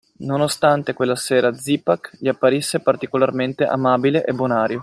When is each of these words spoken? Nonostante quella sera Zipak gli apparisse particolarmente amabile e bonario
Nonostante 0.21 0.93
quella 0.93 1.15
sera 1.15 1.53
Zipak 1.53 2.17
gli 2.19 2.27
apparisse 2.27 2.79
particolarmente 2.79 3.65
amabile 3.65 4.23
e 4.25 4.33
bonario 4.33 4.79